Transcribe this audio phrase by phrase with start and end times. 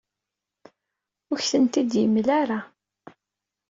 [1.31, 2.59] Ur ak-tent-id-yemla ara.